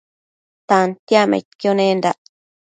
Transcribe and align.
Tantiacmaidquio 0.69 1.71
nendac 1.81 2.19